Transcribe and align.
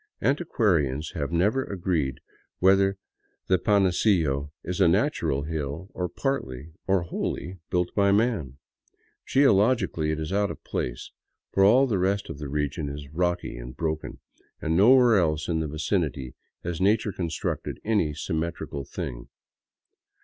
Antiquarians 0.23 1.11
have 1.11 1.31
never 1.31 1.63
agreed 1.63 2.21
whether 2.57 2.97
the 3.45 3.59
Panecillo 3.59 4.51
is 4.63 4.81
a 4.81 4.87
natural 4.87 5.43
hill, 5.43 5.91
or 5.93 6.09
partly 6.09 6.73
or 6.87 7.03
wholly 7.03 7.59
built 7.69 7.93
by 7.93 8.11
man. 8.11 8.57
Geologically 9.27 10.09
it 10.09 10.19
is 10.19 10.33
out 10.33 10.49
of 10.49 10.63
place, 10.63 11.11
for 11.53 11.63
all 11.63 11.85
the 11.85 11.99
rest 11.99 12.29
of 12.31 12.39
the 12.39 12.49
region 12.49 12.89
is 12.89 13.07
rocky 13.13 13.55
and 13.55 13.77
broken, 13.77 14.17
and 14.59 14.75
nowhere 14.75 15.17
else 15.19 15.47
in 15.47 15.59
the 15.59 15.67
vicinity 15.67 16.33
has 16.63 16.81
na 16.81 16.95
ture 16.99 17.11
constructed 17.13 17.79
any 17.85 18.11
symmetrical 18.15 18.83
thing. 18.83 19.27